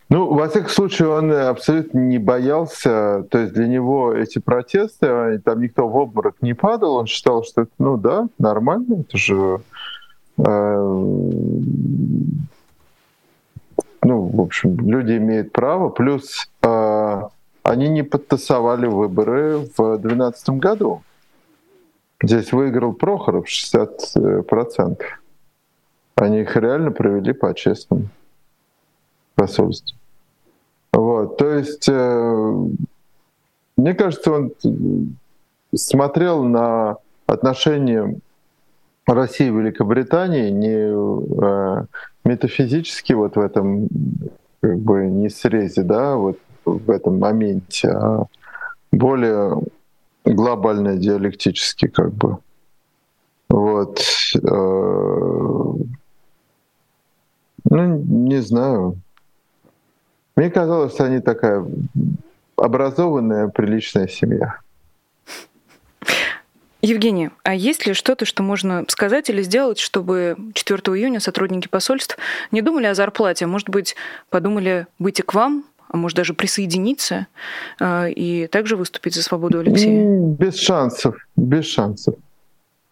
[0.09, 5.61] Ну, во всяком случае, он абсолютно не боялся, то есть для него эти протесты, там
[5.61, 9.61] никто в обморок не падал, он считал, что это, ну да, нормально, это же,
[10.39, 10.43] э,
[14.03, 17.23] ну, в общем, люди имеют право, плюс э,
[17.65, 21.03] они не подтасовали выборы в 2012 году.
[22.23, 25.01] Здесь выиграл Прохоров 60%.
[26.15, 28.09] Они их реально провели по-честному
[29.37, 29.97] посольстве.
[30.93, 32.67] Вот, то есть, э,
[33.77, 34.53] мне кажется, он
[35.75, 36.97] смотрел на
[37.27, 38.19] отношения
[39.07, 41.85] России и Великобритании не э,
[42.25, 43.89] метафизически вот в этом
[44.61, 48.25] как бы не срезе, да, вот в этом моменте, а
[48.91, 49.63] более
[50.25, 52.39] глобально диалектически как бы.
[53.49, 54.01] Вот.
[54.43, 55.73] Э,
[57.71, 58.97] не знаю.
[60.37, 61.65] Мне казалось, что они такая
[62.57, 64.59] образованная, приличная семья.
[66.83, 72.17] Евгений, а есть ли что-то, что можно сказать или сделать, чтобы 4 июня сотрудники посольств
[72.53, 73.97] не думали о зарплате, а может быть,
[74.31, 77.27] подумали выйти к вам, а может даже присоединиться
[77.81, 80.07] э, и также выступить за свободу Алексея?
[80.07, 82.15] Без шансов, без шансов.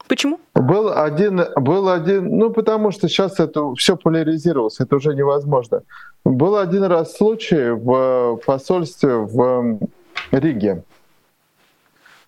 [0.08, 0.38] Почему?
[0.54, 5.82] Был один, был один, ну потому что сейчас это все поляризировалось, это уже невозможно.
[6.24, 9.78] Был один раз случай в посольстве в
[10.30, 10.82] Риге.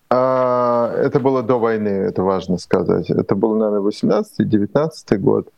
[0.09, 3.09] А, это было до войны, это важно сказать.
[3.09, 5.49] Это был, наверное, 18-19 год.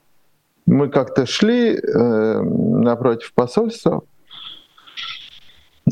[0.65, 4.01] Мы как-то шли э, напротив посольства,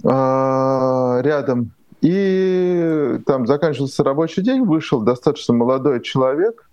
[0.04, 6.70] э, рядом и там заканчивался рабочий день, вышел достаточно молодой человек,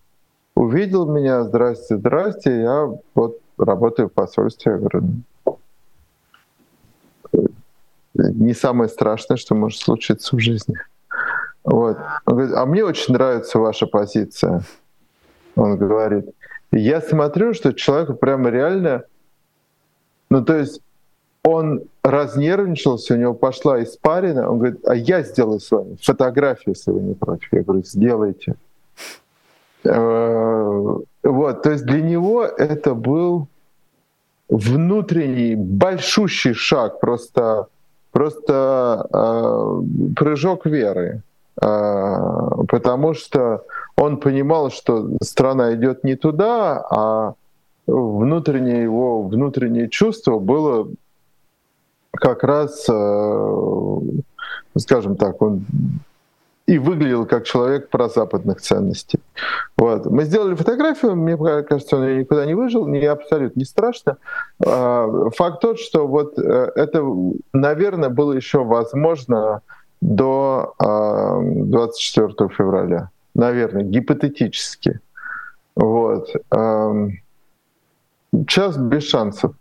[0.54, 4.72] увидел меня, здрасте, здрасте, я вот работаю в посольстве.
[4.72, 5.02] Я говорю,
[8.14, 10.76] не самое страшное, что может случиться в жизни.
[11.64, 11.96] Вот.
[12.26, 14.62] Он говорит, а мне очень нравится ваша позиция.
[15.56, 16.26] Он говорит,
[16.70, 19.04] я смотрю, что человеку прямо реально,
[20.28, 20.80] ну то есть
[21.44, 26.90] он разнервничался, у него пошла испарина, он говорит, а я сделаю с вами фотографию, если
[26.90, 27.52] вы не против.
[27.52, 28.54] Я говорю, сделайте.
[29.84, 33.48] Э, вот, то есть для него это был
[34.48, 37.66] внутренний большущий шаг, просто,
[38.10, 39.82] просто э,
[40.16, 41.22] прыжок веры,
[41.60, 42.16] э,
[42.68, 43.64] потому что
[43.96, 47.34] он понимал, что страна идет не туда, а
[47.86, 50.88] внутреннее его внутреннее чувство было
[52.16, 54.00] как раз, э,
[54.76, 55.64] скажем так, он
[56.66, 59.20] и выглядел как человек прозападных ценностей.
[59.76, 60.06] Вот.
[60.06, 64.16] Мы сделали фотографию, мне кажется, он никуда не выжил, мне абсолютно не страшно.
[64.64, 67.04] А, факт тот, что вот э, это,
[67.52, 69.60] наверное, было еще возможно
[70.00, 73.10] до 24 а, февраля.
[73.34, 75.00] Наверное, гипотетически.
[75.76, 76.28] Вот.
[78.32, 79.54] Сейчас без шансов.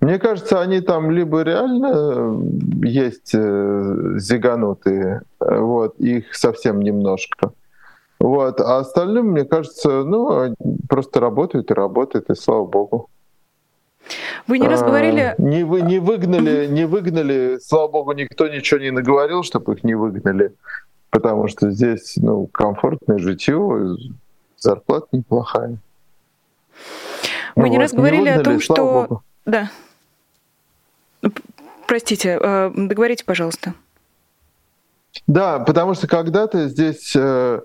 [0.00, 7.52] Мне кажется, они там либо реально э, есть э, зиганутые, э, вот, их совсем немножко.
[8.20, 10.54] Вот, а остальным, мне кажется, ну,
[10.88, 13.08] просто работают и работают, и слава богу.
[14.46, 15.34] Вы не раз говорили...
[15.36, 19.84] А, не, вы, не выгнали, не выгнали, слава богу, никто ничего не наговорил, чтобы их
[19.84, 20.54] не выгнали,
[21.10, 23.96] потому что здесь, ну, комфортное житье,
[24.56, 25.78] зарплата неплохая.
[27.56, 29.06] Вы ну, не вот, раз говорили не выгнали, о том, что...
[29.08, 29.22] Богу.
[29.44, 29.70] Да.
[31.86, 33.74] Простите, э, договорите, пожалуйста.
[35.26, 37.60] Да, потому что когда-то здесь э,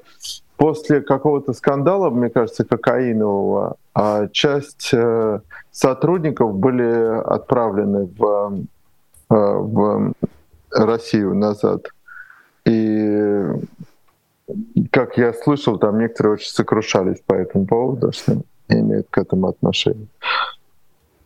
[0.58, 5.40] после какого-то скандала, мне кажется, кокаинового, а часть э,
[5.72, 8.66] сотрудников были отправлены в,
[9.30, 10.14] в
[10.72, 11.88] Россию назад.
[12.66, 13.44] И
[14.92, 20.08] как я слышал, там некоторые очень сокрушались по этому поводу, что имеют к этому отношение.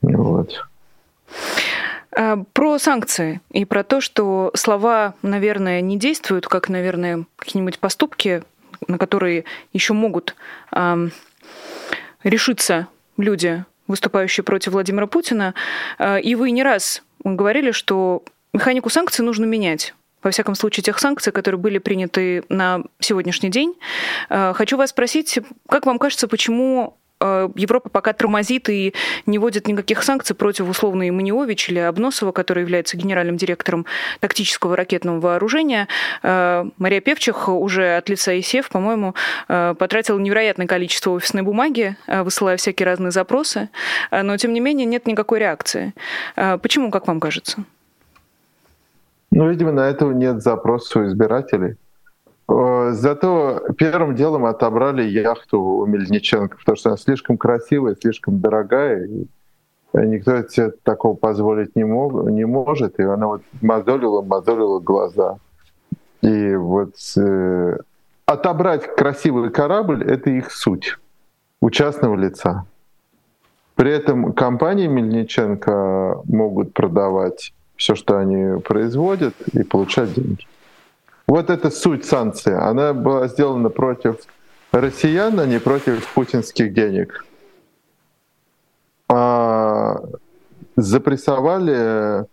[0.01, 0.65] Вот.
[2.17, 8.43] А, про санкции и про то, что слова, наверное, не действуют, как, наверное, какие-нибудь поступки,
[8.87, 10.35] на которые еще могут
[10.71, 11.09] э,
[12.23, 15.53] решиться люди, выступающие против Владимира Путина.
[15.99, 20.97] А, и вы не раз говорили, что механику санкций нужно менять во всяком случае, тех
[20.97, 23.75] санкций, которые были приняты на сегодняшний день.
[24.27, 28.93] Хочу вас спросить, как вам кажется, почему Европа пока тормозит и
[29.25, 33.85] не вводит никаких санкций против условно Маниович или Обносова, который является генеральным директором
[34.19, 35.87] тактического ракетного вооружения.
[36.23, 39.15] Э, Мария Певчих уже от лица ИСЕФ, по-моему,
[39.47, 43.69] э, потратила невероятное количество офисной бумаги, высылая всякие разные запросы,
[44.11, 45.93] но тем не менее нет никакой реакции.
[46.35, 47.63] Почему, как вам кажется?
[49.31, 51.75] Ну, видимо, на этого нет запроса у избирателей.
[52.49, 59.05] Э, зато первым делом отобрали яхту у Мельниченко, потому что она слишком красивая, слишком дорогая,
[59.05, 59.27] и
[59.93, 65.37] никто себе такого позволить не, мог, не может, и она вот мозолила, мозолила глаза.
[66.21, 67.77] И вот э,
[68.25, 70.97] отобрать красивый корабль— это их суть
[71.61, 72.65] у частного лица.
[73.75, 80.47] При этом компании Мельниченко могут продавать все, что они производят, и получать деньги.
[81.27, 82.53] Вот это суть санкции.
[82.53, 84.15] Она была сделана против
[84.71, 87.25] россиян, а не против путинских денег.
[89.09, 90.01] А
[90.77, 92.25] запрессовали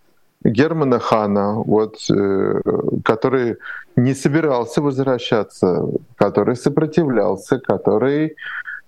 [0.44, 2.60] Германа Хана, вот, э,
[3.04, 3.56] который
[3.96, 8.36] не собирался возвращаться, который сопротивлялся, который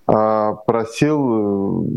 [0.07, 1.89] а, просил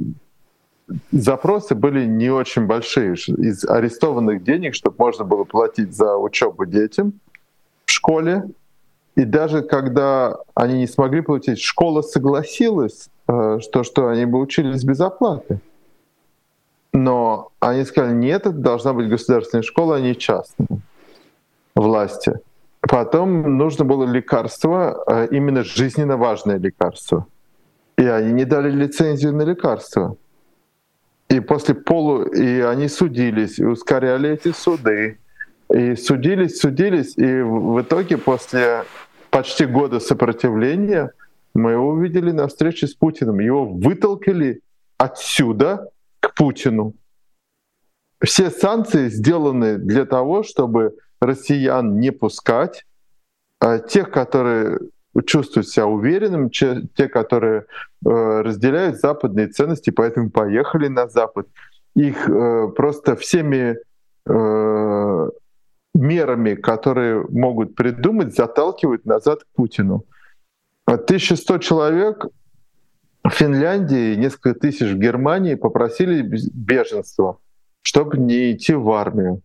[1.12, 7.14] запросы были не очень большие из арестованных денег, чтобы можно было платить за учебу детям
[8.00, 8.44] школе.
[9.16, 14.84] И даже когда они не смогли платить, школа согласилась, э, что, что они бы учились
[14.84, 15.60] без оплаты.
[16.94, 20.68] Но они сказали, нет, это должна быть государственная школа, а не частная
[21.76, 22.34] власти.
[22.82, 27.26] Потом нужно было лекарство, э, именно жизненно важное лекарство.
[27.98, 30.16] И они не дали лицензию на лекарство.
[31.30, 32.24] И после полу...
[32.24, 35.18] И они судились, и ускоряли эти суды.
[35.74, 38.84] И судились, судились, и в итоге после
[39.30, 41.12] почти года сопротивления
[41.54, 43.40] мы его увидели на встрече с Путиным.
[43.40, 44.62] Его вытолкали
[44.98, 45.90] отсюда
[46.20, 46.94] к Путину.
[48.22, 52.86] Все санкции сделаны для того, чтобы россиян не пускать,
[53.60, 54.80] а тех, которые
[55.26, 57.66] чувствуют себя уверенным, те, которые
[58.06, 58.10] э,
[58.42, 61.48] разделяют западные ценности, поэтому поехали на Запад.
[61.96, 63.78] Их э, просто всеми
[64.26, 65.30] э,
[65.94, 70.06] мерами, которые могут придумать, заталкивают назад к Путину.
[70.86, 72.26] 1100 человек
[73.24, 76.22] в Финляндии, несколько тысяч в Германии попросили
[76.54, 77.38] беженства,
[77.82, 79.42] чтобы не идти в армию.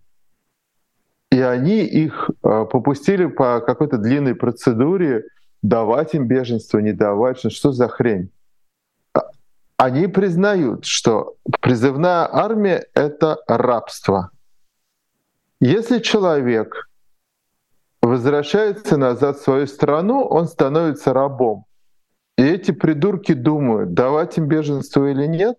[1.31, 5.25] И они их э, попустили по какой-то длинной процедуре,
[5.63, 8.31] давать им беженство, не давать, что за хрень.
[9.15, 9.31] А,
[9.77, 14.31] они признают, что призывная армия— это рабство.
[15.67, 16.91] Если человек
[18.03, 21.65] возвращается назад в свою страну, он становится рабом.
[22.37, 25.57] И эти придурки думают, давать им беженство или нет.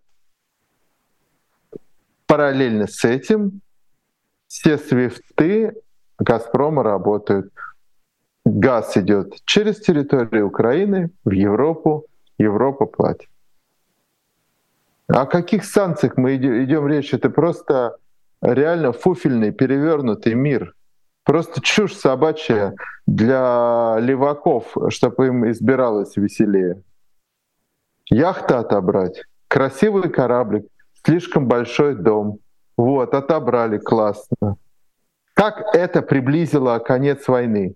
[2.27, 3.61] Параллельно с этим
[4.45, 5.73] все свифты
[6.19, 7.51] Газпрома работают.
[8.45, 12.05] Газ идет через территорию Украины в Европу,
[12.37, 13.29] Европа платит.
[15.07, 17.11] О каких санкциях мы идем речь?
[17.11, 17.97] Это просто
[18.41, 20.73] реально фуфельный, перевернутый мир.
[21.23, 22.73] Просто чушь собачья
[23.07, 26.83] для леваков, чтобы им избиралось веселее.
[28.09, 30.67] Яхта отобрать, красивый кораблик,
[31.03, 32.39] слишком большой дом—
[32.77, 34.57] вот, отобрали, классно.
[35.33, 37.75] Как это приблизило конец войны?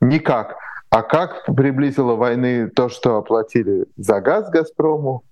[0.00, 0.56] Никак.
[0.90, 5.24] А как приблизило войны то, что оплатили за газ Газпрому?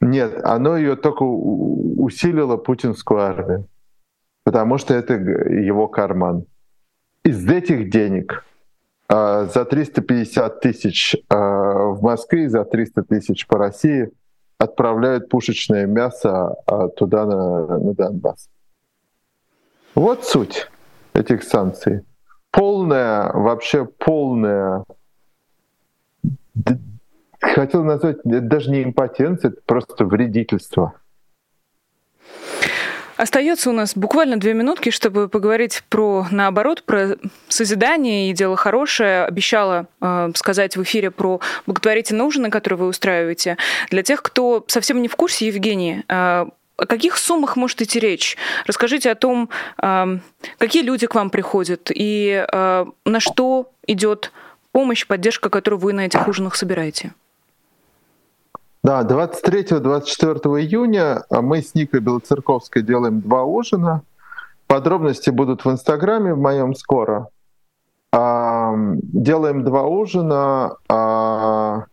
[0.00, 3.68] Нет, оно ее только усилило путинскую армию,
[4.44, 6.44] потому что это его карман.
[7.24, 8.44] Из этих денег
[9.08, 14.10] а, за 350 тысяч а, в Москве, за 300 тысяч по России—
[14.58, 18.48] отправляют пушечное мясо а, туда, на, на Донбасс.
[19.94, 20.70] Вот суть
[21.12, 22.02] этих санкций.
[22.50, 24.84] Полная, вообще полная,
[27.40, 30.94] хотел назвать, это даже не импотенция, это просто вредительство.
[33.16, 37.16] Остается у нас буквально две минутки, чтобы поговорить про, наоборот, про
[37.48, 39.24] созидание и дело хорошее.
[39.24, 43.56] Обещала э, сказать в эфире про благотворительные ужины, которые вы устраиваете.
[43.90, 48.36] Для тех, кто совсем не в курсе, Евгений, э, о каких суммах может идти речь?
[48.66, 49.48] Расскажите о том,
[49.82, 50.18] э,
[50.58, 54.30] какие люди к вам приходят и э, на что идет
[54.72, 57.12] помощь, поддержка, которую вы на этих ужинах собираете.
[58.86, 64.02] Да, 23-24 июня мы с Никой Белоцерковской делаем два ужина.
[64.68, 67.28] Подробности будут в Инстаграме в моем скоро.
[68.12, 71.86] Делаем два ужина, а,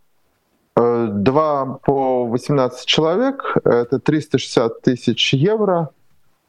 [0.75, 5.89] э, два по 18 человек, это 360 тысяч евро.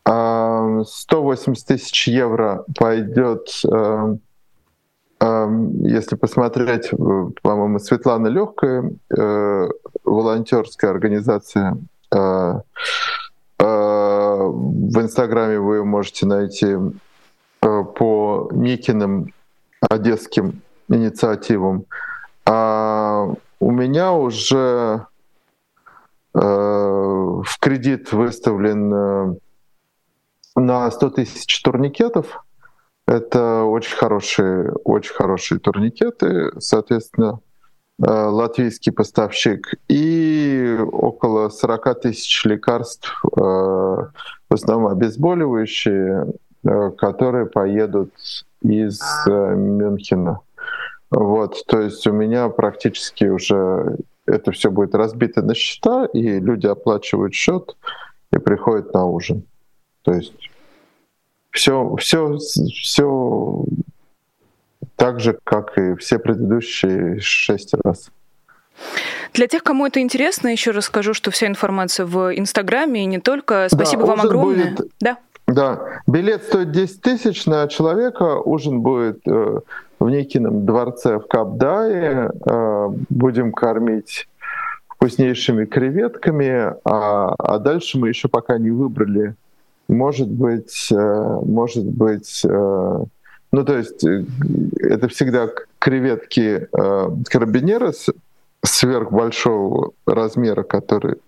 [0.05, 4.17] 180 тысяч евро пойдет э,
[5.85, 9.69] если посмотреть, э, по-моему, Светлана Легкая, э,
[10.05, 11.77] волонтерская организация,
[12.13, 12.55] э,
[13.59, 16.77] в Инстаграме вы можете найти
[17.61, 19.33] по Никиным
[19.81, 21.87] одесским инициативам.
[22.45, 23.29] А
[23.59, 25.07] у меня уже
[26.35, 29.39] в кредит выставлен
[30.57, 32.45] на 100 тысяч турникетов.
[33.07, 37.54] Это очень хорошие, очень хорошие турникеты, соответственно, э,
[37.99, 44.11] латвийский поставщик, и около 40 тысяч лекарств, э, в
[44.51, 46.27] основном обезболивающие,
[46.65, 48.13] э, которые поедут
[48.63, 50.41] из Мюнхена.
[51.11, 56.67] Вот, то есть у меня практически уже это все будет разбито на счета, и люди
[56.67, 57.77] оплачивают счет
[58.33, 59.45] и приходят на ужин.
[60.03, 60.51] То есть
[61.51, 63.65] все, все, все
[64.97, 68.11] так же, как и все предыдущие шесть раз.
[69.33, 73.69] Для тех, кому это интересно, еще расскажу, что вся информация в Инстаграме и не только.
[73.71, 74.71] Спасибо да, вам огромное.
[74.71, 74.91] Будет...
[75.01, 75.19] Да.
[75.47, 79.61] Да, билет стоит 10 тысяч на человека, ужин будет э,
[79.99, 84.27] в Никином дворце в Капдае, э, будем кормить
[84.89, 89.35] вкуснейшими креветками, а, а дальше мы еще пока не выбрали,
[89.87, 93.05] может быть, э, может быть, э,
[93.55, 94.25] ну то есть э,
[94.81, 95.49] это всегда
[95.79, 97.93] креветки э, карабинера
[98.65, 101.19] сверхбольшого размера, которые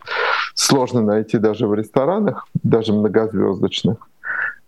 [0.55, 3.99] сложно найти даже в ресторанах, даже многозвездочных.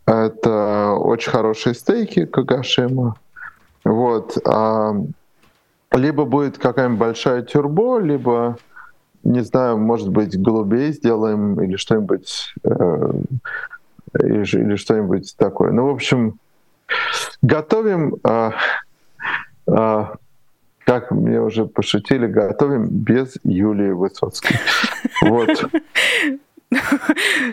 [0.06, 3.16] Это очень хорошие стейки Кагашима.
[3.84, 4.38] Вот.
[4.46, 4.94] А,
[5.90, 8.56] либо будет какая-нибудь большая тюрбо, либо,
[9.24, 13.12] не знаю, может быть, голубей сделаем или что-нибудь э,
[14.14, 15.72] или, или что-нибудь такое.
[15.72, 16.38] Ну, в общем,
[17.42, 18.50] готовим э,
[19.66, 20.04] э,
[20.84, 24.56] как мне уже пошутили, готовим без Юлии Высоцкой.
[25.22, 25.50] Вот.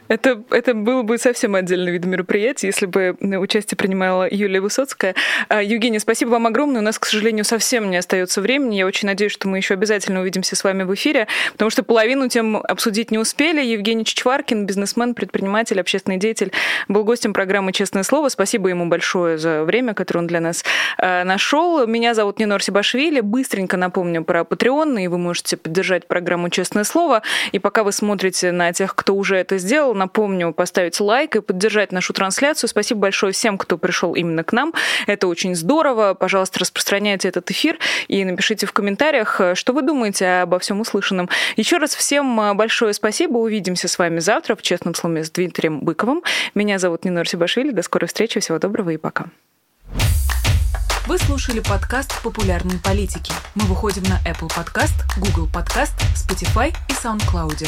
[0.10, 5.16] Это, это было бы совсем отдельный вид мероприятия, если бы участие принимала Юлия Высоцкая.
[5.48, 6.82] А, Евгения, спасибо вам огромное.
[6.82, 8.76] У нас, к сожалению, совсем не остается времени.
[8.76, 12.28] Я очень надеюсь, что мы еще обязательно увидимся с вами в эфире, потому что половину
[12.28, 13.64] тем обсудить не успели.
[13.64, 16.52] Евгений Чичваркин, бизнесмен, предприниматель, общественный деятель,
[16.90, 18.28] был гостем программы «Честное слово».
[18.30, 20.66] Спасибо ему большое за время, которое он для нас
[20.98, 21.88] а, нашел.
[21.88, 23.22] Меня зовут Нинор Сибашвили.
[23.22, 27.22] Быстренько напомню про Patreon, и вы можете поддержать программу «Честное слово».
[27.54, 31.92] И пока вы смотрите на тех, кто уже это сделал, напомню, поставить лайк и поддержать
[31.92, 32.70] нашу трансляцию.
[32.70, 34.74] Спасибо большое всем, кто пришел именно к нам.
[35.08, 36.14] Это очень здорово.
[36.14, 37.78] Пожалуйста, распространяйте этот эфир
[38.08, 41.30] и напишите в комментариях, что вы думаете обо всем услышанном.
[41.56, 43.38] Еще раз всем большое спасибо.
[43.38, 46.24] Увидимся с вами завтра в «Честном слове» с Дмитрием Быковым.
[46.54, 47.72] Меня зовут Нина Арсибашвили.
[47.72, 48.40] До скорой встречи.
[48.40, 49.26] Всего доброго и пока.
[51.08, 53.32] Вы слушали подкаст «Популярные политики».
[53.54, 57.68] Мы выходим на Apple Podcast, Google Podcast, Spotify и SoundCloud.